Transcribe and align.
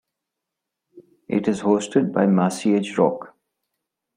It 1.27 1.47
is 1.47 1.61
hosted 1.61 2.11
by 2.11 2.25
Maciej 2.25 2.97
Rock. 2.97 3.35